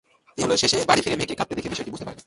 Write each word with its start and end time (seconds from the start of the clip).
তিনি 0.35 0.45
গোসল 0.49 0.61
শেষে 0.63 0.77
বাড়ি 0.89 1.01
ফিরে 1.05 1.17
মেয়েকে 1.19 1.35
কাঁদতে 1.39 1.53
দেখে 1.57 1.71
বিষয়টি 1.73 1.91
বুঝতে 1.93 2.05
পারেন। 2.07 2.19